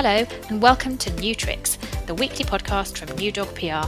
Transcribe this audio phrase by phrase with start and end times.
[0.00, 3.84] Hello, and welcome to New Tricks, the weekly podcast from New Dog PR.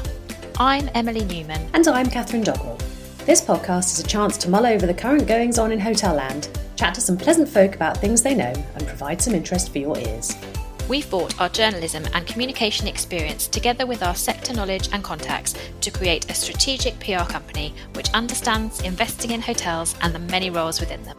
[0.59, 1.71] I'm Emily Newman.
[1.73, 2.83] And I'm Catherine Doggrell.
[3.27, 6.49] This podcast is a chance to mull over the current goings on in hotel land,
[6.75, 9.97] chat to some pleasant folk about things they know, and provide some interest for your
[9.99, 10.37] ears.
[10.89, 15.93] We've brought our journalism and communication experience together with our sector knowledge and contacts to
[15.93, 21.05] create a strategic PR company which understands investing in hotels and the many roles within
[21.05, 21.17] them.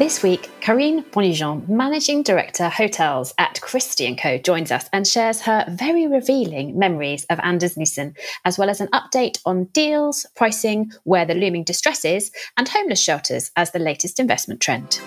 [0.00, 5.42] This week, Karine Bonijean, Managing Director Hotels at Christie & Co, joins us and shares
[5.42, 8.14] her very revealing memories of Anders Nissen,
[8.46, 13.02] as well as an update on deals, pricing, where the looming distress is, and homeless
[13.02, 15.02] shelters as the latest investment trend.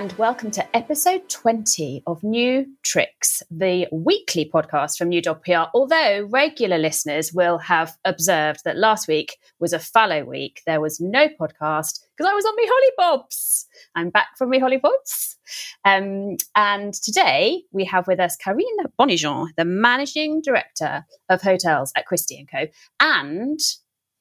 [0.00, 5.64] And welcome to episode 20 of New Tricks, the weekly podcast from New Dog PR.
[5.74, 11.00] Although regular listeners will have observed that last week was a fallow week, there was
[11.00, 13.66] no podcast because I was on my hollybobs.
[13.94, 15.36] I'm back from my hollybobs.
[15.84, 18.64] Um, and today we have with us Karine
[18.98, 22.68] Bonijean, the managing director of hotels at Christie & Co.
[23.00, 23.60] and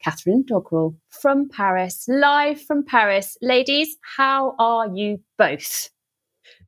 [0.03, 3.37] Catherine Doggrell from Paris, live from Paris.
[3.41, 5.89] Ladies, how are you both?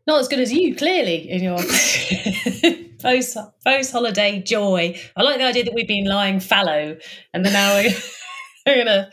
[0.07, 1.57] Not as good as you, clearly, in your
[2.99, 4.99] post post holiday joy.
[5.15, 6.97] I like the idea that we've been lying fallow,
[7.33, 7.91] and then now we're,
[8.65, 9.09] we're gonna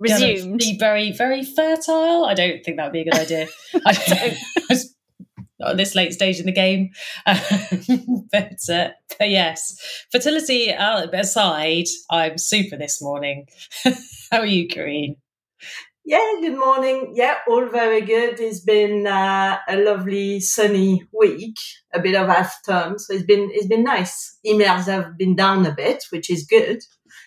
[0.00, 2.24] resume be very very fertile.
[2.24, 3.46] I don't think that would be a good idea.
[3.86, 4.76] I
[5.62, 6.90] don't, at this late stage in the game.
[7.26, 13.46] but, uh, but, yes, fertility aside, I'm super this morning.
[14.30, 15.16] How are you, Karine?
[16.04, 17.12] Yeah, good morning.
[17.14, 18.40] Yeah, all very good.
[18.40, 21.56] It's been uh, a lovely sunny week,
[21.94, 24.36] a bit of half term, so it's been it's been nice.
[24.44, 26.82] Emails have been down a bit, which is good.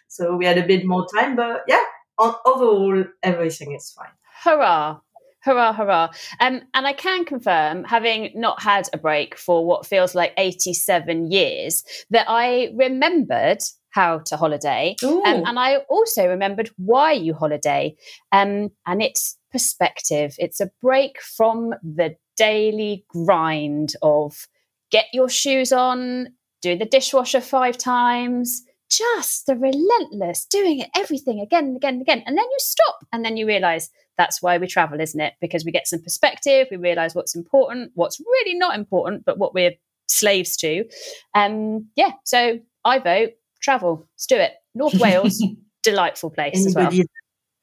[0.10, 1.84] So we had a bit more time, but yeah,
[2.18, 4.12] on, overall everything is fine.
[4.44, 5.00] Hurrah!
[5.46, 6.10] Hurrah, hurrah.
[6.40, 11.32] Um, and I can confirm, having not had a break for what feels like 87
[11.32, 13.60] years, that I remembered
[13.92, 14.96] how to holiday.
[15.24, 17.96] Um, and I also remembered why you holiday.
[18.32, 24.48] Um, and it's perspective, it's a break from the daily grind of
[24.92, 26.30] get your shoes on,
[26.62, 28.64] do the dishwasher five times,
[28.98, 32.24] just the relentless doing it everything again and again and again.
[32.26, 35.34] And then you stop and then you realize that's why we travel, isn't it?
[35.42, 39.54] Because we get some perspective, we realize what's important, what's really not important, but what
[39.54, 39.74] we're
[40.08, 40.86] slaves to.
[41.34, 44.08] Um, yeah, so I vote travel.
[44.14, 44.54] Let's do it.
[44.74, 45.44] North Wales,
[45.84, 46.92] delightful place as well.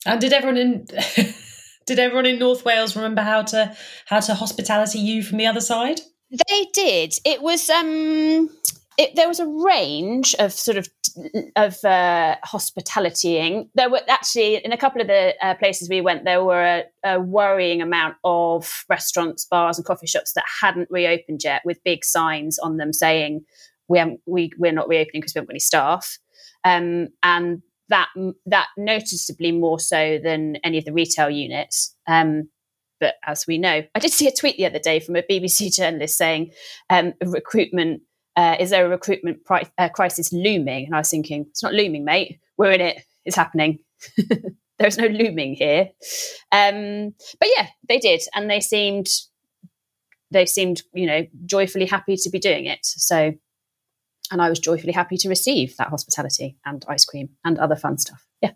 [0.04, 0.86] And did everyone in
[1.86, 3.76] did everyone in North Wales remember how to
[4.06, 6.00] how to hospitality you from the other side?
[6.48, 7.14] They did.
[7.24, 8.50] It was um
[8.98, 10.88] it, there was a range of sort of
[11.56, 13.68] of uh, hospitalitying.
[13.74, 16.84] There were actually in a couple of the uh, places we went, there were a,
[17.04, 22.04] a, worrying amount of restaurants, bars, and coffee shops that hadn't reopened yet, with big
[22.04, 23.44] signs on them saying
[23.88, 26.18] we we we're not reopening because we haven't got any staff,
[26.64, 28.08] um, and that
[28.46, 31.94] that noticeably more so than any of the retail units.
[32.06, 32.48] Um,
[33.00, 35.74] but as we know, I did see a tweet the other day from a BBC
[35.74, 36.52] journalist saying
[36.88, 38.02] um, recruitment
[38.36, 40.86] uh, is there a recruitment pri- uh, crisis looming?
[40.86, 42.40] And I was thinking, it's not looming, mate.
[42.56, 43.02] We're in it.
[43.24, 43.78] It's happening.
[44.78, 45.90] There's no looming here.
[46.50, 49.06] Um, but yeah, they did, and they seemed
[50.30, 52.80] they seemed you know joyfully happy to be doing it.
[52.82, 53.32] So,
[54.30, 57.98] and I was joyfully happy to receive that hospitality and ice cream and other fun
[57.98, 58.26] stuff.
[58.40, 58.52] Yeah.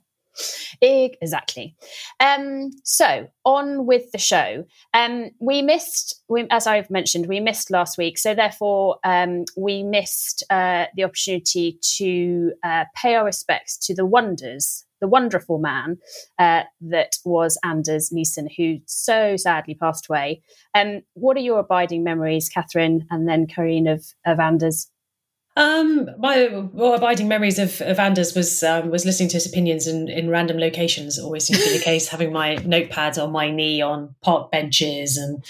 [0.81, 1.75] Exactly.
[2.21, 4.65] Um, so on with the show.
[4.95, 8.19] Um, we missed, we, as I've mentioned, we missed last week.
[8.19, 14.07] So therefore, um, we missed uh, the opportunity to uh, pay our respects to the
[14.07, 15.99] wonders, the wonderful man
[16.39, 20.43] uh, that was Anders Nissen, who so sadly passed away.
[20.75, 24.91] Um, what are your abiding memories, Catherine, and then Karine of, of Anders?
[25.57, 29.87] Um, my well, abiding memories of, of Anders was um, was listening to his opinions
[29.87, 31.19] in, in random locations.
[31.19, 35.17] Always seems to be the case, having my notepad on my knee on park benches
[35.17, 35.43] and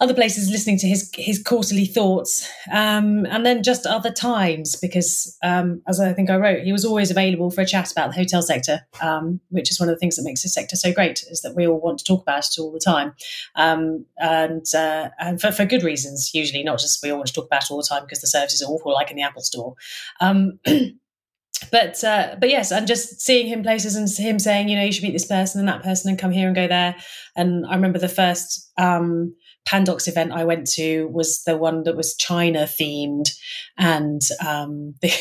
[0.00, 5.36] other places listening to his his quarterly thoughts, um, and then just other times because,
[5.42, 8.16] um, as I think I wrote, he was always available for a chat about the
[8.16, 11.24] hotel sector, um, which is one of the things that makes this sector so great
[11.30, 13.12] is that we all want to talk about it all the time,
[13.56, 17.34] um, and uh, and for, for good reasons usually, not just we all want to
[17.34, 19.42] talk about it all the time because the service is awful, like in the Apple
[19.42, 19.74] Store.
[20.20, 20.58] Um,
[21.70, 24.92] but uh, but yes, and just seeing him places and him saying, you know, you
[24.92, 26.96] should meet this person and that person and come here and go there.
[27.36, 29.34] And I remember the first um,
[29.68, 33.30] Pandox event I went to was the one that was China themed,
[33.78, 35.12] and um, the,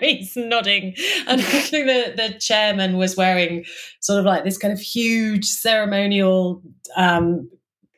[0.00, 0.94] He's nodding,
[1.26, 3.64] and I think the the chairman was wearing
[4.00, 6.62] sort of like this kind of huge ceremonial
[6.96, 7.50] um,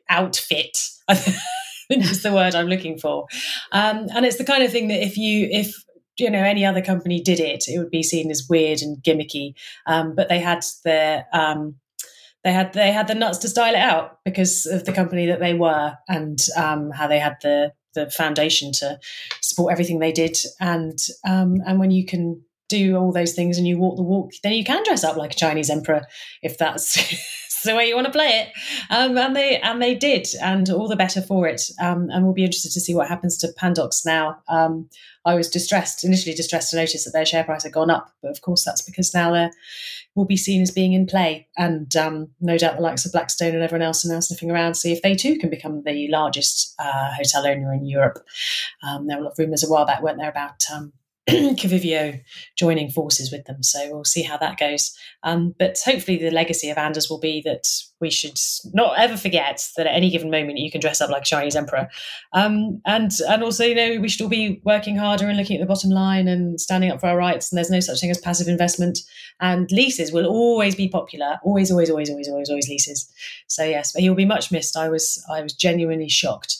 [0.09, 0.79] outfit.
[1.91, 3.27] Is the word I'm looking for,
[3.73, 5.75] um, and it's the kind of thing that if you if
[6.19, 9.55] you know any other company did it, it would be seen as weird and gimmicky.
[9.87, 11.75] Um, but they had their um,
[12.45, 15.41] they had they had the nuts to style it out because of the company that
[15.41, 18.99] they were and um, how they had the the foundation to
[19.41, 20.37] support everything they did.
[20.61, 24.33] And um, and when you can do all those things and you walk the walk,
[24.43, 26.07] then you can dress up like a Chinese emperor
[26.43, 26.97] if that's
[27.63, 28.49] the way you want to play it.
[28.91, 31.63] Um, and they and they did, and all the better for it.
[31.81, 34.39] Um, and we'll be interested to see what happens to Pandox now.
[34.49, 34.89] Um,
[35.25, 38.31] I was distressed, initially distressed to notice that their share price had gone up, but
[38.31, 39.51] of course that's because now they
[40.17, 43.55] will be seen as being in play, and um, no doubt the likes of Blackstone
[43.55, 46.75] and everyone else are now sniffing around see if they too can become the largest
[46.79, 48.19] uh, hotel owner in Europe.
[48.83, 50.65] Um, there were a lot of rumours a while back, weren't there, about
[51.31, 52.21] Covivio
[52.59, 53.63] joining forces with them.
[53.63, 54.93] So we'll see how that goes.
[55.23, 57.65] Um, but hopefully, the legacy of Anders will be that
[58.01, 58.41] we should
[58.75, 61.55] not ever forget that at any given moment you can dress up like a Chinese
[61.55, 61.89] emperor,
[62.33, 65.61] um, and and also you know we should all be working harder and looking at
[65.61, 67.53] the bottom line and standing up for our rights.
[67.53, 68.99] And there's no such thing as passive investment.
[69.41, 71.39] And leases will always be popular.
[71.45, 73.09] Always, always, always, always, always, always leases.
[73.47, 74.77] So yes, but he'll be much missed.
[74.77, 76.57] I was I was genuinely shocked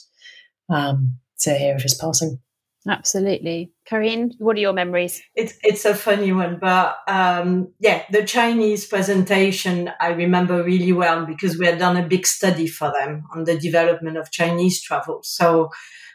[0.69, 2.39] um, to hear of his passing.
[2.87, 3.71] Absolutely.
[3.85, 5.21] Karine, what are your memories?
[5.35, 11.25] It's it's a funny one, but um, yeah, the Chinese presentation I remember really well
[11.25, 15.21] because we had done a big study for them on the development of Chinese travel.
[15.23, 15.69] So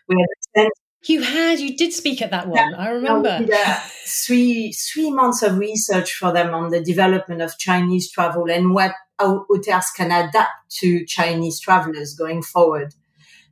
[0.09, 0.17] we
[0.55, 0.69] had
[1.05, 2.59] you had you did speak at that one.
[2.59, 3.47] Yeah, I remember.
[3.49, 8.75] Yeah, three three months of research for them on the development of Chinese travel and
[8.75, 12.95] what how hotels can adapt to Chinese travelers going forward.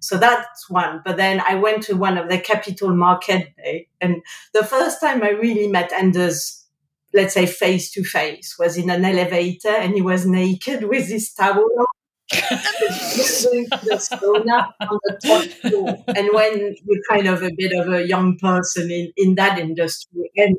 [0.01, 1.03] So that's one.
[1.05, 4.23] But then I went to one of the capital market day and
[4.53, 6.65] the first time I really met Anders,
[7.13, 11.33] let's say face to face was in an elevator and he was naked with his
[11.33, 11.87] towel on.
[12.29, 16.05] the sauna on the top floor.
[16.09, 20.31] And when you're kind of a bit of a young person in, in that industry,
[20.37, 20.57] and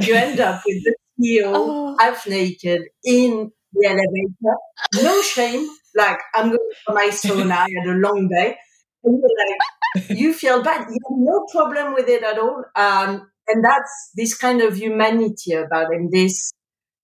[0.00, 1.96] you end up with the CEO oh.
[2.00, 4.56] half naked in the elevator,
[5.04, 5.68] no shame.
[5.94, 7.52] Like I'm going for my sauna.
[7.52, 8.56] I had a long day,
[9.04, 10.88] like, you feel bad.
[10.88, 12.64] You have no problem with it at all.
[12.74, 16.52] Um, and that's this kind of humanity about him, this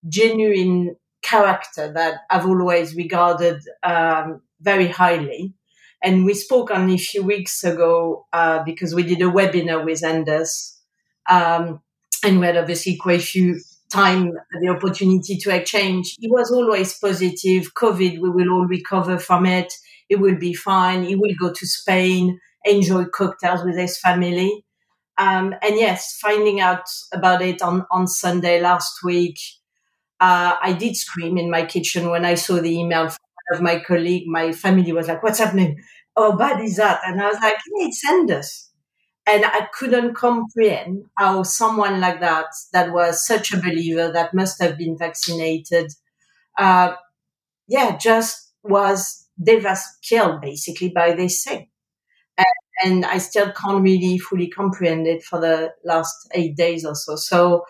[0.08, 5.54] genuine character that I've always regarded um, very highly.
[6.02, 10.04] And we spoke only a few weeks ago uh, because we did a webinar with
[10.04, 10.80] Anders.
[11.30, 11.80] Um,
[12.24, 13.60] and we had obviously quite a few
[13.92, 16.16] time the opportunity to exchange.
[16.18, 17.72] He was always positive.
[17.74, 19.72] COVID, we will all recover from it.
[20.08, 21.04] It will be fine.
[21.04, 24.64] He will go to Spain, enjoy cocktails with his family.
[25.18, 29.38] Um, and yes, finding out about it on, on Sunday last week,
[30.20, 33.10] uh, I did scream in my kitchen when I saw the email
[33.52, 34.24] of my colleague.
[34.26, 35.78] My family was like, what's happening?
[36.16, 37.00] Oh, bad is that?
[37.04, 38.70] And I was like, hey, it's Anders.
[39.26, 44.62] And I couldn't comprehend how someone like that, that was such a believer, that must
[44.62, 45.92] have been vaccinated,
[46.58, 46.94] uh,
[47.68, 51.68] yeah, just was they were killed basically by this thing.
[52.38, 52.46] And,
[52.84, 57.16] and, I still can't really fully comprehend it for the last eight days or so.
[57.16, 57.64] So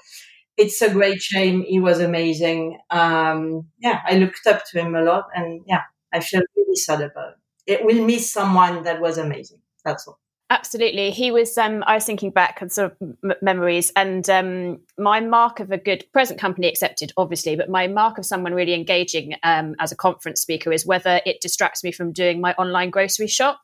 [0.57, 1.63] it's a great shame.
[1.63, 2.79] He was amazing.
[2.91, 7.01] Um, yeah, I looked up to him a lot and yeah, I feel really sad
[7.03, 7.35] about
[7.67, 7.81] it.
[7.81, 9.61] It will miss someone that was amazing.
[9.85, 10.22] That's all.
[10.53, 11.13] Absolutely.
[11.13, 15.19] He was, um, I was thinking back on sort of m- memories, and um, my
[15.19, 19.35] mark of a good present company accepted, obviously, but my mark of someone really engaging
[19.45, 23.29] um, as a conference speaker is whether it distracts me from doing my online grocery
[23.29, 23.63] shop.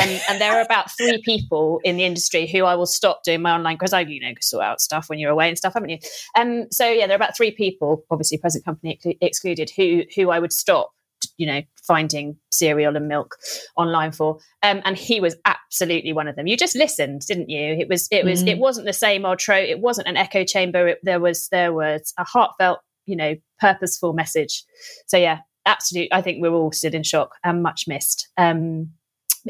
[0.00, 3.42] Um, and there are about three people in the industry who I will stop doing
[3.42, 5.88] my online because I, you know, sort out stuff when you're away and stuff, haven't
[5.88, 5.98] you?
[6.38, 10.30] Um, so yeah, there are about three people, obviously present company ex- excluded, who who
[10.30, 10.92] I would stop
[11.38, 13.36] you know finding cereal and milk
[13.76, 16.46] online for um, and he was absolutely one of them.
[16.46, 17.76] You just listened didn't you?
[17.78, 18.48] It was it was mm.
[18.48, 21.72] it wasn't the same old trope it wasn't an echo chamber it, there was there
[21.72, 24.64] was a heartfelt you know purposeful message.
[25.06, 28.28] So yeah absolutely i think we're all still in shock and much missed.
[28.36, 28.90] Um,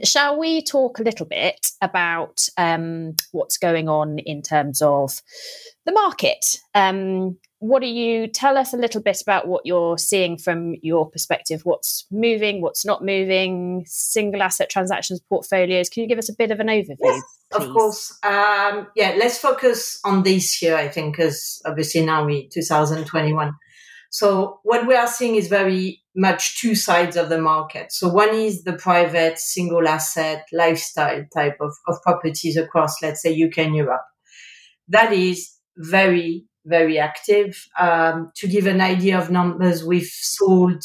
[0.04, 5.22] shall we talk a little bit about um, what's going on in terms of
[5.86, 6.58] the market?
[6.74, 11.10] Um, what do you tell us a little bit about what you're seeing from your
[11.10, 11.62] perspective?
[11.64, 15.88] What's moving, what's not moving, single asset transactions, portfolios?
[15.88, 16.96] Can you give us a bit of an overview?
[17.00, 17.22] Yes,
[17.52, 18.16] of course.
[18.22, 23.52] Um, yeah, let's focus on this year, I think, because obviously now we 2021.
[24.10, 27.92] So what we are seeing is very much two sides of the market.
[27.92, 33.30] So one is the private single asset lifestyle type of, of properties across, let's say,
[33.30, 34.02] UK and Europe.
[34.88, 37.66] That is very, very active.
[37.78, 40.82] Um, to give an idea of numbers, we've sold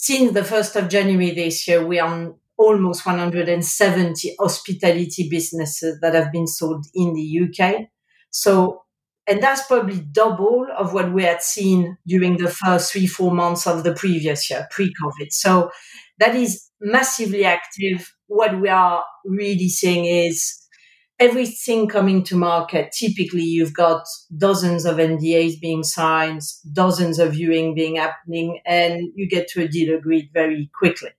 [0.00, 6.32] since the 1st of January this year, we are almost 170 hospitality businesses that have
[6.32, 7.88] been sold in the UK.
[8.30, 8.84] So,
[9.26, 13.66] and that's probably double of what we had seen during the first three, four months
[13.66, 15.30] of the previous year, pre COVID.
[15.30, 15.70] So
[16.18, 18.14] that is massively active.
[18.28, 20.58] What we are really seeing is
[21.20, 22.92] everything coming to market.
[22.92, 24.06] Typically, you've got
[24.36, 29.68] dozens of NDAs being signed, dozens of viewing being happening, and you get to a
[29.68, 31.10] deal agreed very quickly.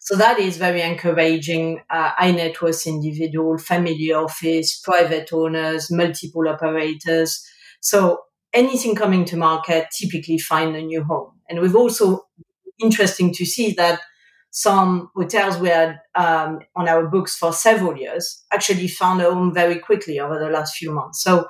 [0.00, 1.82] So that is very encouraging.
[1.90, 7.44] Uh, high net worth individual, family office, private owners, multiple operators.
[7.80, 8.20] So
[8.52, 11.32] anything coming to market typically find a new home.
[11.48, 12.26] And we've also
[12.80, 14.00] interesting to see that
[14.56, 19.52] some hotels we had um, on our books for several years actually found a home
[19.52, 21.22] very quickly over the last few months.
[21.22, 21.46] So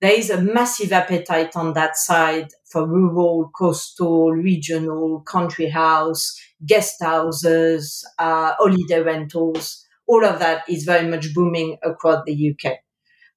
[0.00, 7.02] there is a massive appetite on that side for rural, coastal, regional, country house, guest
[7.02, 9.86] houses, uh, holiday rentals.
[10.06, 12.78] All of that is very much booming across the UK.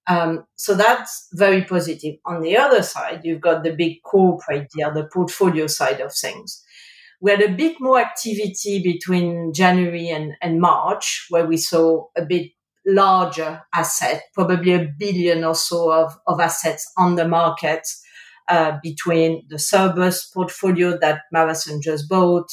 [0.07, 2.15] Um, so that's very positive.
[2.25, 6.63] On the other side, you've got the big corporate deal, the portfolio side of things.
[7.23, 12.25] We had a bit more activity between January and, and March, where we saw a
[12.25, 12.51] bit
[12.85, 17.87] larger asset, probably a billion or so of, of assets on the market
[18.49, 22.49] uh, between the Cerberus portfolio that Marathon just bought,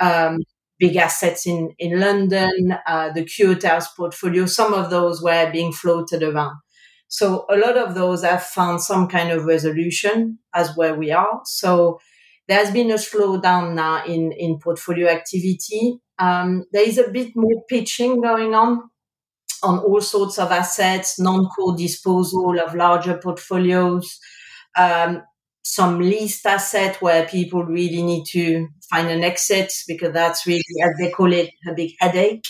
[0.00, 0.38] um,
[0.80, 3.56] big assets in, in London, uh, the Q
[3.96, 4.46] portfolio.
[4.46, 6.56] Some of those were being floated around.
[7.06, 11.42] So a lot of those have found some kind of resolution as where we are.
[11.44, 12.00] So
[12.48, 15.98] there has been a slowdown now in, in portfolio activity.
[16.18, 18.90] Um, there is a bit more pitching going on
[19.62, 24.18] on all sorts of assets, non-core disposal of larger portfolios,
[24.76, 25.22] um,
[25.62, 30.90] some leased asset where people really need to find an exit because that's really, as
[30.98, 32.44] they call it, a big headache.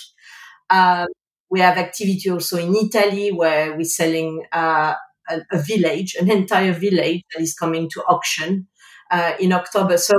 [0.71, 1.07] Um,
[1.51, 4.95] we have activity also in Italy where we're selling uh,
[5.29, 8.69] a, a, village, an entire village that is coming to auction
[9.13, 9.97] uh, in October.
[9.99, 10.15] So,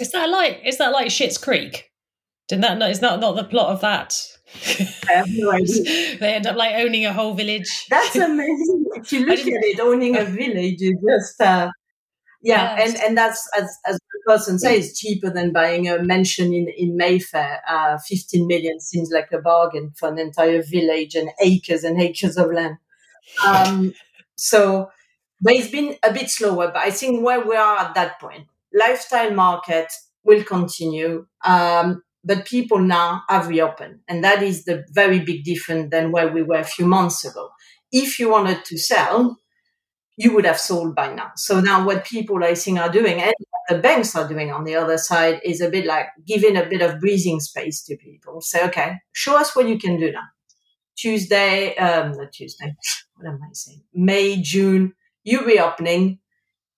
[0.00, 1.90] is that like is that like Schitt's Creek?
[2.48, 4.16] Didn't that not, is that not the plot of that?
[5.36, 5.52] No
[6.20, 7.86] they end up like owning a whole village.
[7.90, 8.84] That's amazing.
[8.94, 11.70] if you look at it, owning a village is just uh,
[12.40, 12.94] yeah, yes.
[12.94, 16.96] and and that's as as the person says, cheaper than buying a mansion in in
[16.96, 17.60] Mayfair.
[17.68, 22.38] Uh, Fifteen million seems like a bargain for an entire village and acres and acres
[22.38, 22.76] of land.
[23.44, 23.92] Um,
[24.36, 24.90] so,
[25.40, 26.68] but it's been a bit slower.
[26.72, 29.92] But I think where we are at that point, lifestyle market
[30.24, 31.26] will continue.
[31.44, 34.00] Um, but people now have reopened.
[34.08, 37.50] And that is the very big difference than where we were a few months ago.
[37.90, 39.38] If you wanted to sell,
[40.16, 41.30] you would have sold by now.
[41.36, 43.32] So now what people I think are doing and
[43.68, 46.82] the banks are doing on the other side is a bit like giving a bit
[46.82, 48.40] of breathing space to people.
[48.40, 50.24] Say, okay, show us what you can do now.
[50.96, 52.74] Tuesday, um, not Tuesday,
[53.14, 53.82] what am I saying?
[53.94, 54.94] May, June,
[55.28, 56.18] you reopening,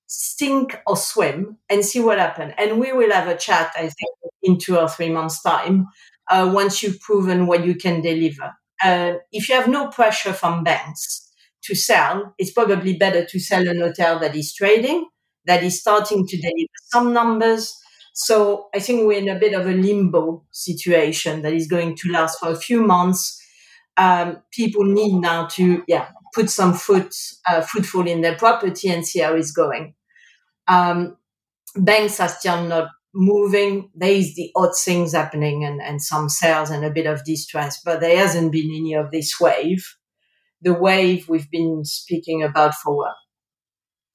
[0.06, 2.52] sink or swim and see what happens.
[2.58, 5.86] And we will have a chat, I think, in two or three months' time,
[6.30, 8.52] uh, once you've proven what you can deliver.
[8.82, 11.30] Uh, if you have no pressure from banks
[11.62, 15.06] to sell, it's probably better to sell an hotel that is trading,
[15.44, 17.72] that is starting to deliver some numbers.
[18.14, 22.10] So I think we're in a bit of a limbo situation that is going to
[22.10, 23.36] last for a few months.
[23.96, 27.14] Um, people need now to, yeah, put some foot,
[27.48, 29.94] uh, footfall in their property and see how it's going.
[30.68, 31.16] Um,
[31.76, 33.90] banks are still not moving.
[33.94, 37.80] There is the odd things happening and, and some sales and a bit of distress,
[37.84, 39.84] but there hasn't been any of this wave.
[40.62, 43.14] The wave we've been speaking about for what?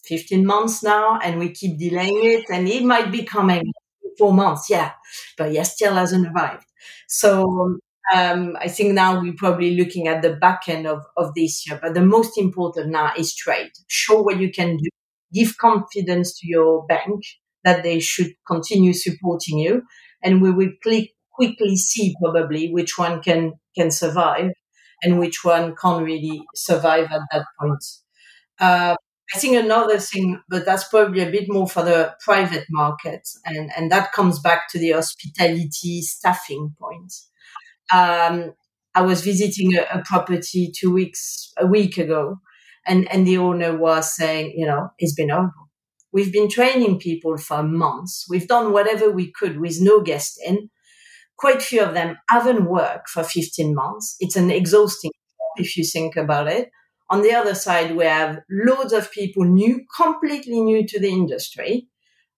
[0.06, 3.64] 15 months now, and we keep delaying it, and it might be coming
[4.18, 4.92] four months, yeah,
[5.38, 6.66] but yeah, still hasn't arrived.
[7.08, 7.80] So
[8.14, 11.80] um, I think now we're probably looking at the back end of, of this year,
[11.82, 13.72] but the most important now is trade.
[13.88, 14.90] Show what you can do.
[15.34, 17.24] Give confidence to your bank
[17.64, 19.82] that they should continue supporting you.
[20.24, 24.52] And we will click, quickly see probably which one can, can survive
[25.04, 27.84] and which one can't really survive at that point.
[28.60, 28.96] Uh,
[29.34, 33.72] I think another thing, but that's probably a bit more for the private market, and,
[33.76, 37.12] and that comes back to the hospitality staffing point.
[37.94, 38.54] Um,
[38.96, 42.40] I was visiting a, a, property two weeks, a week ago,
[42.88, 45.70] and, and the owner was saying, you know, it's been horrible.
[46.14, 48.26] We've been training people for months.
[48.30, 50.70] We've done whatever we could with no guest in.
[51.38, 54.16] Quite few of them haven't worked for 15 months.
[54.22, 56.70] It's an exhausting job if you think about it.
[57.10, 61.90] On the other side, we have loads of people new, completely new to the industry.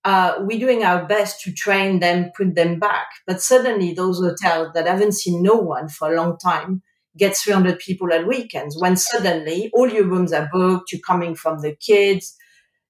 [0.06, 3.08] Uh, we're doing our best to train them, put them back.
[3.26, 6.82] But suddenly those hotels that haven't seen no one for a long time
[7.18, 11.60] get 300 people at weekends when suddenly all your rooms are booked, you're coming from
[11.60, 12.36] the kids,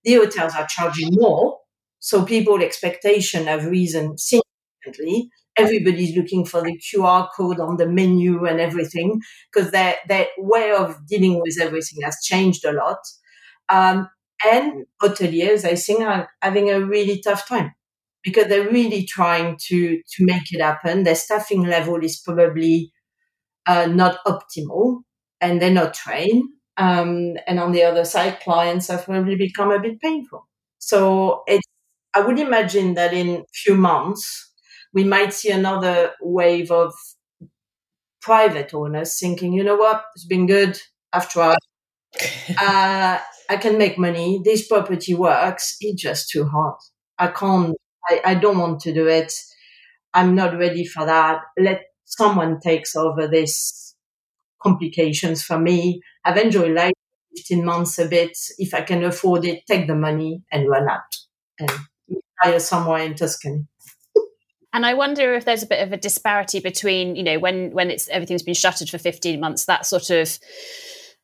[0.03, 1.59] the hotels are charging more.
[1.99, 5.29] So people expectation have risen significantly.
[5.57, 9.19] Everybody's looking for the QR code on the menu and everything
[9.51, 12.99] because their, their way of dealing with everything has changed a lot.
[13.69, 14.07] Um,
[14.45, 17.73] and hoteliers, I think, are having a really tough time
[18.23, 21.03] because they're really trying to to make it happen.
[21.03, 22.91] Their staffing level is probably
[23.67, 25.01] uh, not optimal,
[25.41, 26.43] and they're not trained.
[26.77, 30.47] Um, and on the other side, clients have probably become a bit painful.
[30.79, 31.67] So it's
[32.13, 34.51] I would imagine that in few months
[34.93, 36.93] we might see another wave of
[38.21, 40.79] private owners thinking, you know what, it's been good.
[41.13, 41.57] I've tried.
[42.61, 44.41] uh, I can make money.
[44.43, 45.77] This property works.
[45.81, 46.75] It's just too hard.
[47.17, 47.75] I can't,
[48.09, 49.33] I, I don't want to do it.
[50.13, 51.41] I'm not ready for that.
[51.57, 53.95] Let someone takes over this
[54.61, 56.01] complications for me.
[56.25, 56.93] I've enjoyed life
[57.37, 58.37] 15 months a bit.
[58.57, 61.15] If I can afford it, take the money and run out
[61.59, 61.71] and
[62.09, 63.67] retire somewhere in Tuscany.
[64.73, 67.89] And I wonder if there's a bit of a disparity between, you know, when when
[67.89, 70.37] it's everything's been shuttered for 15 months, that sort of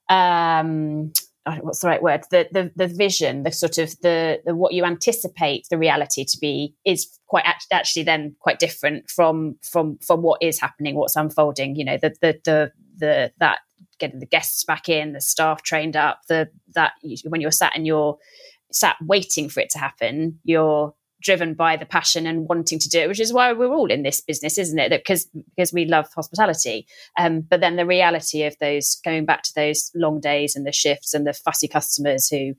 [0.10, 1.12] um
[1.46, 2.24] Uh, what's the right word?
[2.32, 6.38] The, the the vision the sort of the, the what you anticipate the reality to
[6.40, 11.18] be is quite act- actually then quite different from from from what is happening what's
[11.18, 11.76] unfolding.
[11.76, 13.60] You know the the the, the that
[14.00, 16.94] getting the guests back in the staff trained up the that
[17.26, 18.18] when you're sat and you're
[18.72, 20.94] sat waiting for it to happen you're
[21.24, 24.04] driven by the passion and wanting to do it, which is why we're all in
[24.04, 24.90] this business, isn't it?
[24.90, 26.86] Because because we love hospitality.
[27.18, 30.72] Um, but then the reality of those going back to those long days and the
[30.72, 32.54] shifts and the fussy customers who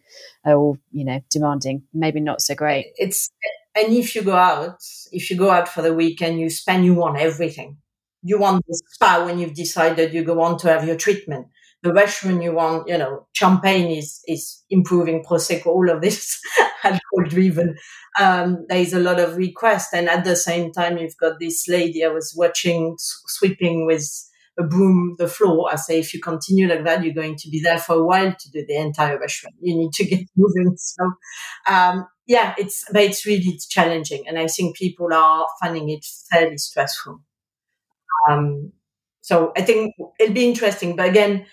[0.44, 2.86] are all you know demanding, maybe not so great.
[2.96, 3.30] It's
[3.76, 6.94] and if you go out, if you go out for the weekend, you spend you
[6.94, 7.78] want everything.
[8.22, 11.48] You want the spa when you've decided you go on to have your treatment
[11.84, 16.40] the restaurant you want, you know, champagne is is improving prosecco, all of this
[16.82, 17.76] alcohol driven.
[18.18, 21.68] Um, there is a lot of requests, and at the same time, you've got this
[21.68, 24.08] lady I was watching sweeping with
[24.58, 25.68] a broom the floor.
[25.70, 28.34] I say, if you continue like that, you're going to be there for a while
[28.34, 29.56] to do the entire restaurant.
[29.60, 30.74] You need to get moving.
[30.78, 31.12] So,
[31.68, 36.56] um, yeah, it's but it's really challenging, and I think people are finding it fairly
[36.56, 37.20] stressful.
[38.28, 38.72] Um,
[39.20, 41.46] so I think it'll be interesting, but again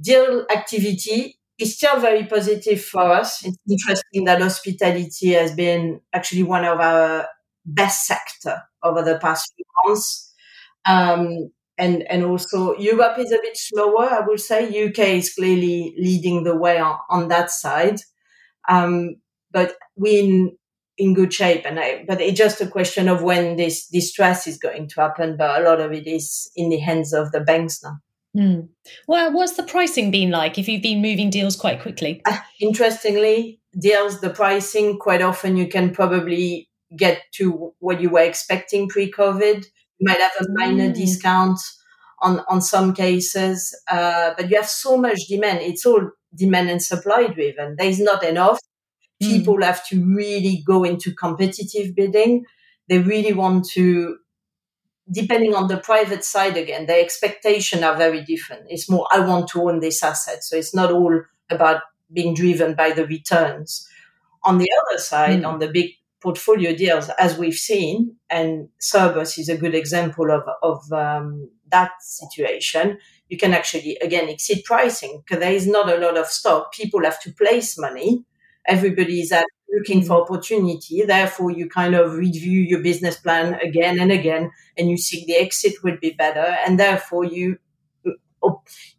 [0.00, 3.44] deal activity is still very positive for us.
[3.44, 7.26] It's interesting that hospitality has been actually one of our
[7.66, 10.32] best sector over the past few months.
[10.86, 14.66] Um, and, and also Europe is a bit slower, I would say.
[14.66, 18.00] UK is clearly leading the way on, on that side.
[18.68, 19.16] Um,
[19.52, 20.56] but we in,
[20.96, 21.64] in good shape.
[21.64, 25.36] And I, but it's just a question of when this distress is going to happen.
[25.36, 27.98] But a lot of it is in the hands of the banks now.
[28.36, 28.68] Mm.
[29.06, 32.20] Well, what's the pricing been like if you've been moving deals quite quickly?
[32.24, 38.20] Uh, interestingly, deals, the pricing, quite often you can probably get to what you were
[38.20, 39.64] expecting pre COVID.
[39.98, 40.94] You might have a minor mm.
[40.94, 41.58] discount
[42.20, 45.60] on, on some cases, uh, but you have so much demand.
[45.62, 47.76] It's all demand and supply driven.
[47.76, 48.58] There is not enough.
[49.22, 49.28] Mm.
[49.28, 52.44] People have to really go into competitive bidding.
[52.88, 54.18] They really want to
[55.10, 58.66] depending on the private side again, the expectations are very different.
[58.68, 60.44] It's more, I want to own this asset.
[60.44, 63.88] So it's not all about being driven by the returns.
[64.44, 65.48] On the other side, mm.
[65.48, 65.90] on the big
[66.20, 71.92] portfolio deals, as we've seen, and Cerberus is a good example of, of um, that
[72.00, 76.72] situation, you can actually, again, exceed pricing because there is not a lot of stock.
[76.72, 78.24] People have to place money.
[78.66, 81.04] Everybody is at looking for opportunity.
[81.04, 85.36] Therefore, you kind of review your business plan again and again, and you think the
[85.36, 86.56] exit would be better.
[86.66, 87.58] And therefore, you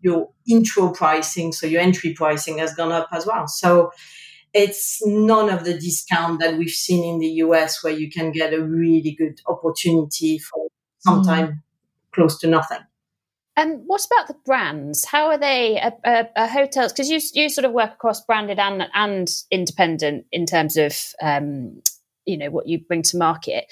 [0.01, 3.47] your intro pricing, so your entry pricing has gone up as well.
[3.47, 3.91] So
[4.53, 8.53] it's none of the discount that we've seen in the US where you can get
[8.53, 10.67] a really good opportunity for
[10.99, 11.61] some time mm.
[12.13, 12.79] close to nothing.
[13.59, 15.03] And what about the brands?
[15.03, 15.81] How are they?
[15.81, 20.45] Uh, uh, hotels because you you sort of work across branded and and independent in
[20.45, 21.81] terms of um,
[22.25, 23.65] you know what you bring to market.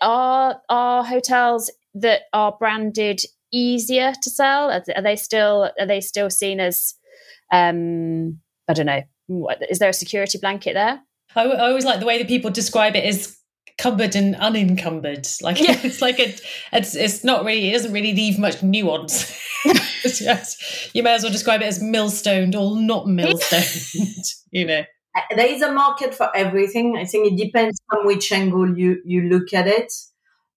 [0.00, 3.20] Are are hotels that are branded
[3.52, 4.70] easier to sell?
[4.70, 6.94] Are, are they still are they still seen as
[7.52, 9.02] um, I don't know.
[9.68, 11.02] Is there a security blanket there?
[11.36, 13.36] I, I always like the way that people describe it as
[13.78, 15.26] cumbered and unencumbered.
[15.40, 15.78] Like yeah.
[15.82, 16.40] it's like it,
[16.72, 19.32] it's it's not really it doesn't really leave much nuance.
[20.20, 24.24] yes, you may as well describe it as millstoned or not millstoned.
[24.50, 24.82] you know,
[25.16, 26.96] Uh, there is a market for everything.
[26.96, 29.92] I think it depends on which angle you you look at it.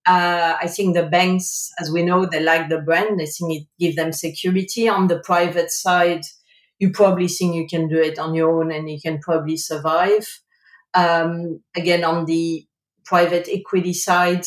[0.06, 3.20] Uh, I think the banks, as we know, they like the brand.
[3.20, 4.88] They think it gives them security.
[4.88, 6.22] On the private side,
[6.80, 10.26] you probably think you can do it on your own and you can probably survive.
[10.94, 12.66] Um, again, on the
[13.04, 14.46] private equity side,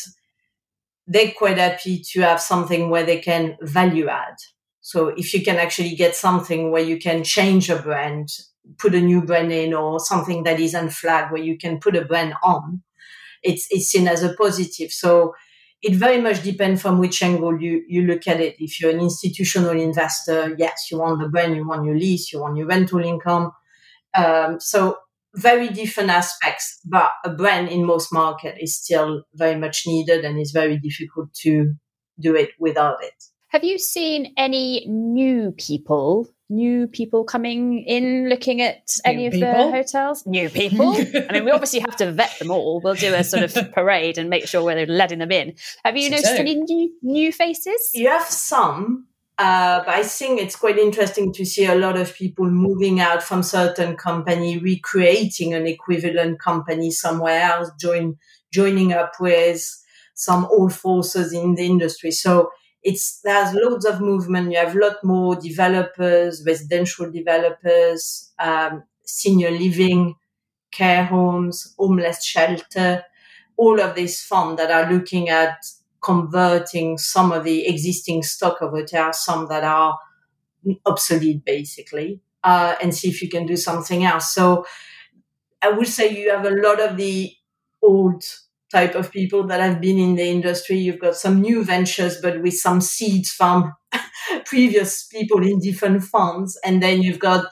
[1.08, 4.36] they're quite happy to have something where they can value add.
[4.82, 8.30] So if you can actually get something where you can change a brand,
[8.78, 12.06] put a new brand in or something that is unflagged where you can put a
[12.06, 12.84] brand on,
[13.44, 14.92] it's, it's seen as a positive.
[14.92, 15.34] So
[15.82, 18.56] it very much depends from which angle you, you look at it.
[18.60, 22.42] If you're an institutional investor, yes, you want the brand, you want your lease, you
[22.42, 23.52] want your rental income.
[24.16, 24.98] Um, so
[25.36, 30.40] very different aspects, but a brand in most market is still very much needed and
[30.40, 31.74] it's very difficult to
[32.20, 33.14] do it without it.
[33.50, 39.34] Have you seen any new people, new people coming in looking at any New of
[39.34, 39.72] people?
[39.72, 40.26] the hotels?
[40.26, 40.92] New people.
[41.30, 42.82] I mean, we obviously have to vet them all.
[42.84, 45.56] We'll do a sort of parade and make sure we're letting them in.
[45.86, 46.40] Have you So- noticed so.
[46.42, 47.92] any new, new faces?
[47.94, 52.16] You have some, uh, but I think it's quite interesting to see a lot of
[52.16, 58.18] people moving out from certain company, recreating an equivalent company somewhere else, join,
[58.54, 59.62] joining up with
[60.14, 62.12] some old forces in the industry.
[62.12, 64.52] So it's there's loads of movement.
[64.52, 70.16] You have a lot more developers, residential developers, um, senior living,
[70.72, 73.04] care homes, homeless shelter,
[73.58, 75.58] all of these funds that are looking at
[76.06, 79.98] converting some of the existing stock of hotels, some that are
[80.86, 84.34] obsolete basically, uh, and see if you can do something else.
[84.34, 84.66] So
[85.62, 87.34] I would say you have a lot of the
[87.82, 88.24] old
[88.72, 90.78] type of people that have been in the industry.
[90.78, 93.74] You've got some new ventures, but with some seeds from
[94.46, 96.60] previous people in different funds.
[96.64, 97.48] And then you've got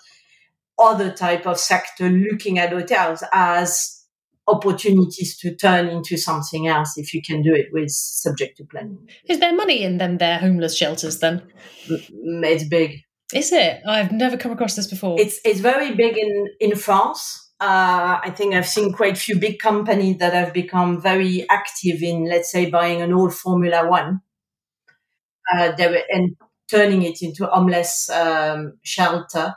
[0.78, 4.03] other type of sector looking at hotels as
[4.48, 9.10] opportunities to turn into something else if you can do it with subject to planning.
[9.30, 10.18] is there money in them?
[10.18, 11.42] Their homeless shelters, then?
[11.88, 13.02] It's big.
[13.34, 13.82] Is it?
[13.88, 15.20] I've never come across this before.
[15.20, 17.52] It's it's very big in in France.
[17.60, 22.26] Uh, I think I've seen quite few big companies that have become very active in,
[22.26, 24.22] let's say, buying an old Formula One,
[25.56, 25.72] uh,
[26.10, 26.36] and
[26.70, 29.56] turning it into homeless um, shelter.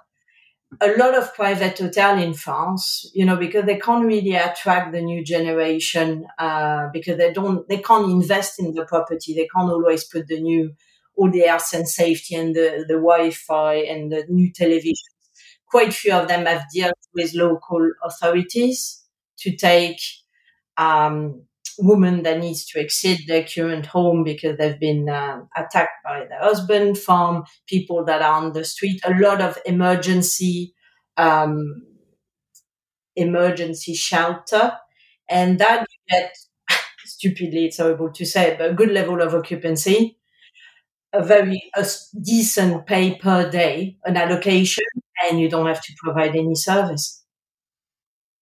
[0.80, 5.00] A lot of private hotel in France, you know, because they can't really attract the
[5.00, 9.34] new generation uh, because they don't, they can't invest in the property.
[9.34, 10.74] They can't always put the new,
[11.16, 14.94] all the health and safety and the, the Wi-Fi and the new television
[15.66, 19.04] quite few of them have dealt with local authorities
[19.38, 20.00] to take
[20.76, 21.42] um,
[21.78, 26.40] women that needs to exit their current home because they've been uh, attacked by their
[26.40, 29.00] husband, from people that are on the street.
[29.04, 30.74] A lot of emergency
[31.16, 31.82] um,
[33.14, 34.72] emergency shelter,
[35.28, 36.36] and that you get
[37.04, 40.18] stupidly, it's horrible to say, but a good level of occupancy.
[41.12, 41.84] A very a
[42.22, 44.84] decent pay per day, an allocation,
[45.28, 47.24] and you don't have to provide any service.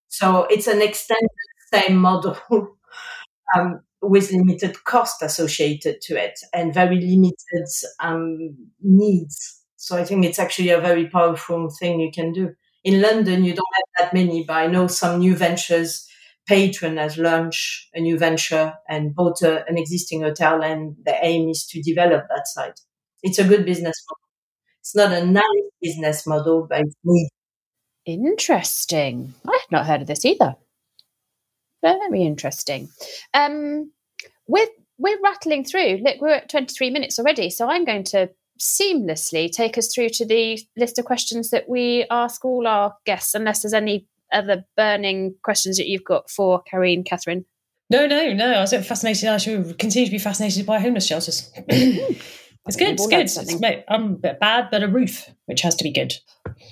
[0.08, 1.28] So it's an extended
[1.72, 2.36] same model
[3.56, 7.68] um, with limited cost associated to it and very limited
[8.00, 9.60] um, needs.
[9.76, 12.54] So I think it's actually a very powerful thing you can do.
[12.84, 16.06] In London, you don't have that many, but I know some new ventures.
[16.46, 21.48] Patron has launched a new venture and bought a, an existing hotel, and the aim
[21.48, 22.74] is to develop that side.
[23.22, 24.20] It's a good business model.
[24.80, 26.94] It's not a nice business model, but it's.
[28.04, 29.32] Interesting.
[29.48, 30.56] I had not heard of this either.
[31.84, 32.88] Very interesting.
[33.34, 33.92] Um,
[34.48, 35.98] we're we're rattling through.
[36.02, 40.08] Look, we're at twenty three minutes already, so I'm going to seamlessly take us through
[40.08, 44.64] to the list of questions that we ask all our guests, unless there's any other
[44.78, 47.44] burning questions that you've got for Karine, Catherine.
[47.90, 48.54] no, no, no.
[48.54, 49.28] I was fascinated.
[49.28, 51.52] I should continue to be fascinated by homeless shelters.
[52.66, 52.88] it's good.
[52.92, 53.12] It's good.
[53.12, 53.60] learned It's something.
[53.60, 56.14] ma- um, bit bad, but a roof, which has to be good.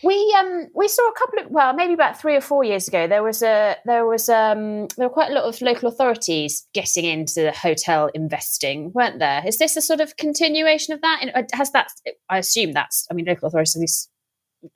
[0.03, 3.07] We um we saw a couple of well maybe about three or four years ago
[3.07, 7.05] there was a there was um there were quite a lot of local authorities getting
[7.05, 11.31] into the hotel investing weren't there is this a sort of continuation of that And,
[11.35, 11.89] uh, has that
[12.29, 14.09] I assume that's I mean local authorities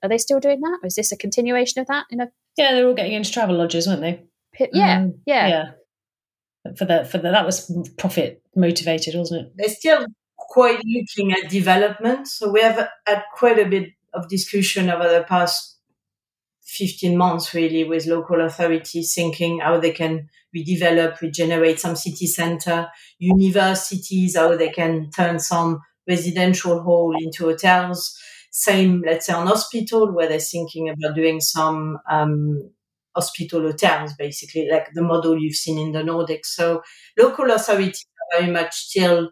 [0.03, 2.73] are they still doing that or is this a continuation of that in a Yeah,
[2.73, 4.23] they're all getting into Travelodges, weren't they?
[4.73, 6.73] yeah Um, yeah yeah.
[6.77, 9.53] For the for the that was profit motivated, wasn't it?
[9.57, 10.07] they're still
[10.49, 12.29] quite looking at development.
[12.29, 15.77] So we have had quite a bit of discussion over the past
[16.67, 22.89] 15 months, really, with local authorities thinking how they can redevelop, regenerate some city center,
[23.19, 28.19] universities, how they can turn some residential hall into hotels.
[28.51, 32.71] Same, let's say, on hospital where they're thinking about doing some um,
[33.15, 36.47] hospital hotels, basically, like the model you've seen in the Nordics.
[36.47, 36.83] So
[37.19, 39.31] local authorities are very much still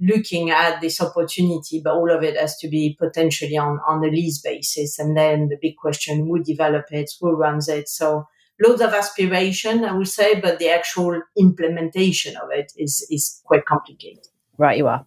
[0.00, 4.08] looking at this opportunity, but all of it has to be potentially on, on a
[4.08, 4.98] lease basis.
[4.98, 7.88] And then the big question, who develops it, who runs it?
[7.88, 8.26] So
[8.62, 13.64] loads of aspiration, I would say, but the actual implementation of it is, is quite
[13.64, 14.26] complicated.
[14.58, 15.06] Right, you are.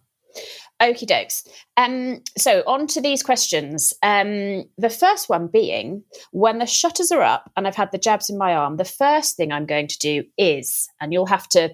[0.80, 1.46] Okie dokes.
[1.76, 3.92] Um, so on to these questions.
[4.02, 8.30] Um, the first one being when the shutters are up and I've had the jabs
[8.30, 11.70] in my arm, the first thing I'm going to do is, and you'll have to,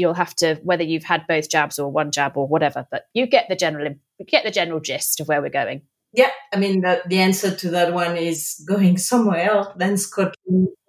[0.00, 3.26] you'll have to, whether you've had both jabs or one jab or whatever, but you
[3.26, 3.94] get the general,
[4.26, 5.82] get the general gist of where we're going.
[6.12, 10.68] Yeah, I mean the, the answer to that one is going somewhere else than Scotland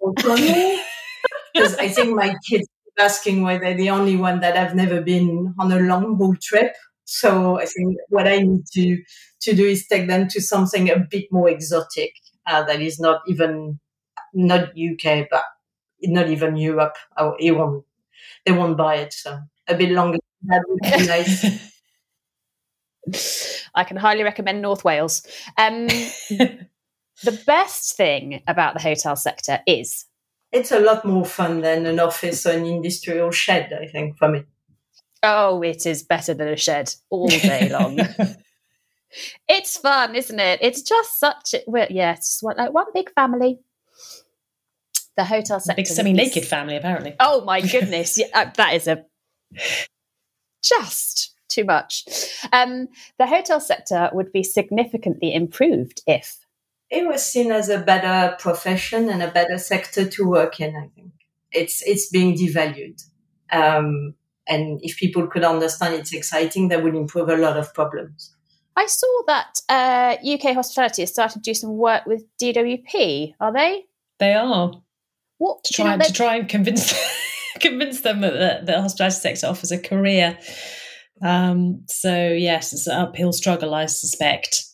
[1.54, 2.66] because I think my kids
[2.98, 6.34] are asking why they're the only one that have never been on a long haul
[6.42, 9.02] trip so I think what I need to
[9.42, 12.14] to do is take them to something a bit more exotic
[12.46, 13.78] uh, that is not even
[14.32, 15.44] not UK, but
[16.02, 16.96] not even Europe.
[17.38, 17.84] It won't,
[18.44, 19.12] they won't buy it.
[19.12, 20.18] So a bit longer.
[20.44, 21.72] That would be nice.
[23.74, 25.22] I can highly recommend North Wales.
[25.56, 25.86] Um,
[26.28, 30.06] the best thing about the hotel sector is
[30.52, 33.72] it's a lot more fun than an office or an industrial shed.
[33.72, 34.44] I think for me.
[35.22, 37.98] Oh, it is better than a shed all day long.
[39.48, 40.58] it's fun, isn't it?
[40.60, 43.60] It's just such a well, yeah, it's like one big family.
[45.22, 47.14] The hotel sector, big semi-naked family, apparently.
[47.20, 49.04] Oh my goodness, yeah, uh, that is a
[50.64, 52.04] just too much.
[52.52, 52.88] Um,
[53.20, 56.44] the hotel sector would be significantly improved if
[56.90, 60.74] it was seen as a better profession and a better sector to work in.
[60.74, 61.12] I think
[61.52, 63.00] it's it's being devalued.
[63.52, 64.14] Um,
[64.48, 68.34] and if people could understand it's exciting, that would improve a lot of problems.
[68.74, 73.34] I saw that uh, UK Hospitality has started to do some work with DWP.
[73.38, 73.84] Are they?
[74.18, 74.72] They are.
[75.42, 76.94] What to try, to try and convince
[77.60, 78.32] convince them that
[78.64, 80.38] the, the hospitality sector offers a career.
[81.20, 84.64] Um, so yes, it's an uphill struggle, I suspect.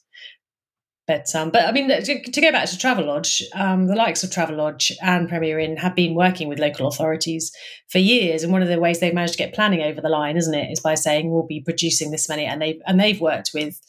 [1.07, 4.29] But um, but I mean, to, to go back to Travelodge, um, the likes of
[4.29, 7.51] Travelodge and Premier Inn have been working with local authorities
[7.89, 10.37] for years, and one of the ways they've managed to get planning over the line,
[10.37, 13.53] isn't it, is by saying we'll be producing this many, and they and they've worked
[13.55, 13.81] with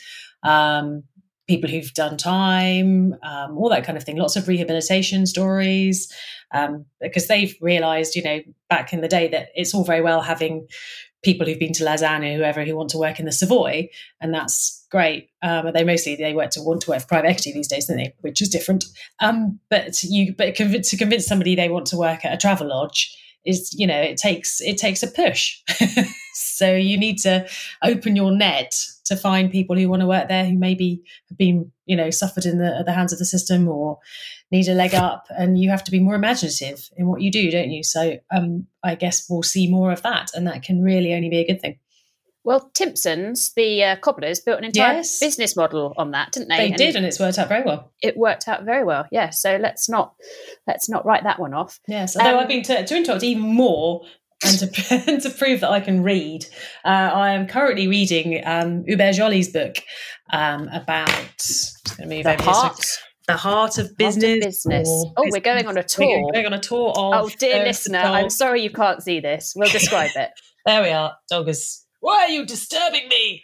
[0.44, 1.04] um,
[1.49, 4.17] people who've done time, um, all that kind of thing.
[4.17, 6.13] Lots of rehabilitation stories
[6.53, 10.21] um, because they've realised, you know, back in the day that it's all very well
[10.21, 10.67] having
[11.23, 13.89] people who've been to Lausanne or whoever who want to work in the Savoy,
[14.21, 15.31] and that's great.
[15.41, 17.97] Um, they mostly they work to want to work for private equity these days, don't
[17.97, 18.13] they?
[18.21, 18.85] Which is different.
[19.19, 23.07] Um, but you but to convince somebody they want to work at a Travelodge
[23.45, 25.62] is you know it takes it takes a push.
[26.34, 27.47] so you need to
[27.84, 28.73] open your net
[29.06, 32.45] to find people who want to work there who maybe have been you know suffered
[32.45, 33.97] in the the hands of the system or
[34.52, 37.49] need a leg up and you have to be more imaginative in what you do
[37.49, 41.13] don't you so um, i guess we'll see more of that and that can really
[41.13, 41.78] only be a good thing
[42.49, 45.19] well, Timpsons, the uh, cobblers, built an entire yes.
[45.19, 46.57] business model on that, didn't they?
[46.57, 47.91] They and did, and it's worked out very well.
[48.01, 49.29] It worked out very well, yeah.
[49.29, 50.15] So let's not
[50.65, 51.79] let's not write that one off.
[51.88, 54.01] Yes, although um, I've been to, to interrupt even more
[54.43, 56.47] and to, and to prove that I can read,
[56.83, 59.75] uh, I am currently reading um, Hubert Joly's book
[60.31, 61.38] um, about.
[61.99, 62.83] the heart.
[63.27, 64.23] the heart of business.
[64.23, 65.05] Heart of business.
[65.17, 66.23] Oh, we're going on a tour.
[66.25, 67.25] We're going on a tour of.
[67.25, 69.53] Oh, dear listener, I'm sorry you can't see this.
[69.55, 70.31] We'll describe it.
[70.65, 71.15] there we are.
[71.29, 73.43] Dog is why are you disturbing me?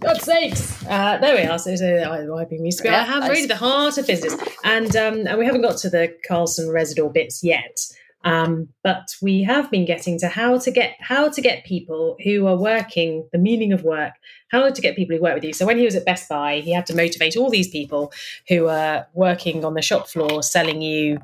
[0.00, 0.86] God's sakes!
[0.86, 1.58] Uh, there we are.
[1.58, 5.26] So, so I, I've been to I have really the heart of business, and um,
[5.26, 7.80] and we haven't got to the Carlson Rezidor bits yet.
[8.24, 12.46] Um, but we have been getting to how to get how to get people who
[12.46, 14.14] are working the meaning of work
[14.50, 16.58] how to get people who work with you so when he was at Best Buy
[16.58, 18.12] he had to motivate all these people
[18.48, 21.20] who are working on the shop floor selling you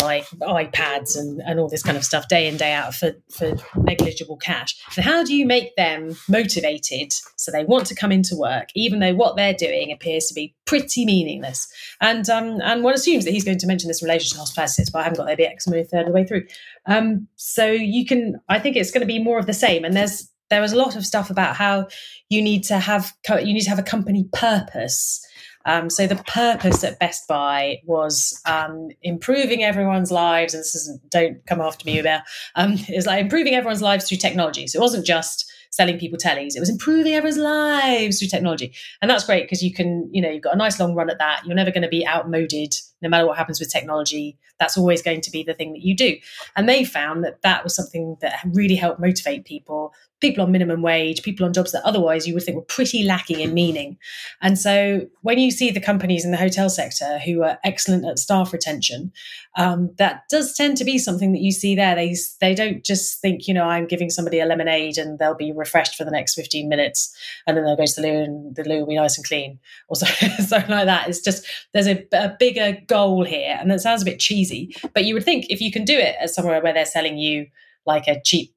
[0.00, 3.54] like iPads and, and all this kind of stuff day in, day out for, for
[3.76, 4.76] negligible cash.
[4.96, 9.00] And how do you make them motivated so they want to come into work, even
[9.00, 11.70] though what they're doing appears to be pretty meaningless?
[12.00, 14.84] And um, and one assumes that he's going to mention this in relation to hospitality,
[14.92, 16.46] but I haven't got there yet because I'm only third of the way through.
[16.86, 19.84] Um, so you can, I think it's going to be more of the same.
[19.84, 21.88] And there's there was a lot of stuff about how
[22.28, 25.26] you need to have you need to have a company purpose
[25.64, 30.54] um, so the purpose at Best Buy was um, improving everyone's lives.
[30.54, 32.22] And this isn't, don't come after me, Hubert.
[32.54, 34.66] Um, is like improving everyone's lives through technology.
[34.66, 36.54] So it wasn't just selling people tellies.
[36.54, 38.74] It was improving everyone's lives through technology.
[39.00, 41.18] And that's great because you can, you know, you've got a nice long run at
[41.18, 41.42] that.
[41.46, 44.38] You're never going to be outmoded no matter what happens with technology.
[44.58, 46.16] That's always going to be the thing that you do.
[46.56, 50.80] And they found that that was something that really helped motivate people people on minimum
[50.80, 53.98] wage, people on jobs that otherwise you would think were pretty lacking in meaning.
[54.40, 58.18] And so when you see the companies in the hotel sector who are excellent at
[58.18, 59.12] staff retention,
[59.56, 61.94] um, that does tend to be something that you see there.
[61.94, 65.52] They they don't just think, you know, I'm giving somebody a lemonade and they'll be
[65.52, 67.14] refreshed for the next 15 minutes
[67.46, 69.58] and then they'll go to the loo and the loo will be nice and clean
[69.88, 71.08] or something like that.
[71.08, 73.56] It's just there's a, a bigger goal here.
[73.60, 76.16] And that sounds a bit cheesy, but you would think if you can do it
[76.20, 77.46] at somewhere where they're selling you
[77.86, 78.54] like a cheap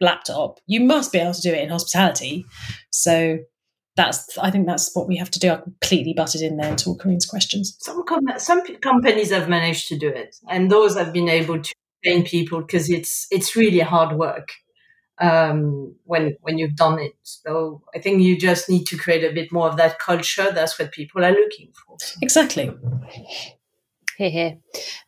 [0.00, 2.44] laptop, you must be able to do it in hospitality.
[2.90, 3.38] So
[3.96, 5.50] that's I think that's what we have to do.
[5.50, 7.76] I completely butted in there into all Corinne's questions.
[7.80, 11.74] Some com- some companies have managed to do it, and those have been able to
[12.04, 14.50] train people because it's it's really hard work
[15.18, 17.14] um, when when you've done it.
[17.22, 20.52] So I think you just need to create a bit more of that culture.
[20.52, 21.96] That's what people are looking for.
[22.22, 22.70] Exactly.
[24.16, 24.58] Here, here.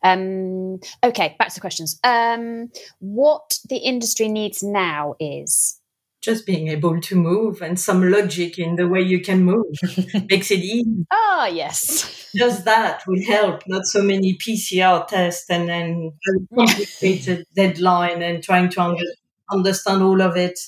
[0.03, 1.99] Um, okay, back to the questions.
[2.03, 2.69] Um,
[2.99, 5.79] what the industry needs now is
[6.21, 9.65] just being able to move and some logic in the way you can move
[10.29, 11.05] makes it easy.
[11.11, 12.29] Ah, yes.
[12.35, 13.63] Just that will help.
[13.67, 16.11] Not so many PCR tests and then
[16.53, 19.15] complicated deadline and trying to under-
[19.51, 20.59] understand all of it.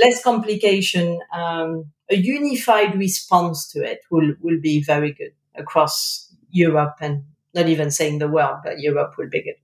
[0.00, 1.18] Less complication.
[1.34, 7.68] Um, a unified response to it will will be very good across Europe and not
[7.68, 9.54] even saying the world, but Europe will be good.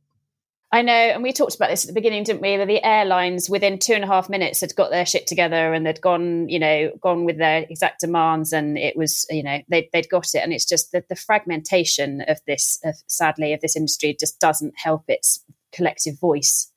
[0.70, 2.58] I know, and we talked about this at the beginning, didn't we?
[2.58, 5.86] That the airlines within two and a half minutes had got their shit together and
[5.86, 9.88] they'd gone, you know, gone with their exact demands, and it was, you know, they'd,
[9.94, 10.42] they'd got it.
[10.42, 14.74] And it's just that the fragmentation of this, of, sadly, of this industry just doesn't
[14.76, 16.70] help its collective voice,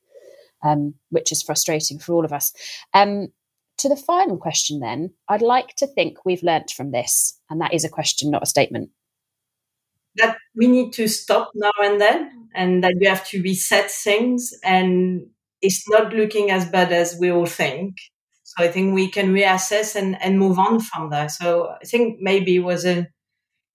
[0.64, 2.54] um, which is frustrating for all of us.
[2.94, 3.28] Um,
[3.80, 7.74] to the final question, then, I'd like to think we've learnt from this, and that
[7.74, 8.92] is a question, not a statement
[10.16, 14.52] that we need to stop now and then and that you have to reset things
[14.64, 15.22] and
[15.62, 17.96] it's not looking as bad as we all think.
[18.44, 21.30] So I think we can reassess and, and move on from there.
[21.30, 23.08] So I think maybe it was a,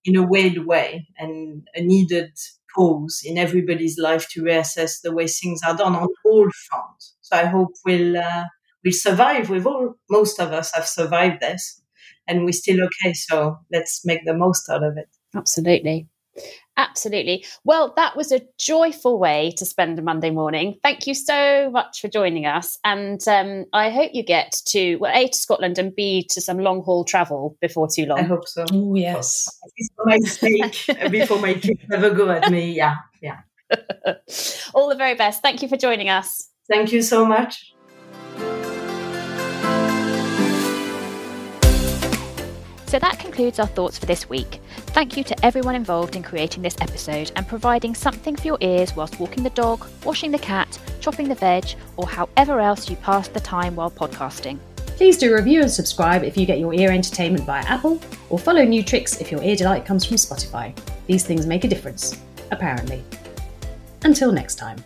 [0.05, 2.31] in a weird way and a needed
[2.75, 7.15] pause in everybody's life to reassess the way things are done on all fronts.
[7.21, 8.43] So I hope we'll, uh,
[8.83, 9.49] we'll survive.
[9.49, 11.81] We've all, most of us have survived this
[12.27, 13.13] and we're still okay.
[13.13, 15.07] So let's make the most out of it.
[15.35, 16.07] Absolutely.
[16.77, 17.43] Absolutely.
[17.63, 20.77] Well, that was a joyful way to spend a Monday morning.
[20.83, 22.77] Thank you so much for joining us.
[22.83, 26.59] And um, I hope you get to, well, A, to Scotland and B, to some
[26.59, 28.19] long haul travel before too long.
[28.19, 28.65] I hope so.
[28.71, 29.49] Oh, yes.
[29.95, 32.73] For my sake, before my kids have a go at me.
[32.73, 33.39] Yeah, yeah.
[34.73, 35.41] All the very best.
[35.41, 36.49] Thank you for joining us.
[36.69, 37.73] Thank you so much.
[42.87, 44.61] So that concludes our thoughts for this week.
[44.87, 48.95] Thank you to everyone involved in creating this episode and providing something for your ears
[48.95, 51.65] whilst walking the dog, washing the cat, chopping the veg,
[51.97, 54.57] or however else you pass the time while podcasting.
[54.95, 58.63] Please do review and subscribe if you get your ear entertainment via Apple, or follow
[58.63, 60.75] New Tricks if your ear delight comes from Spotify.
[61.07, 62.19] These things make a difference,
[62.51, 63.03] apparently.
[64.03, 64.77] Until next time.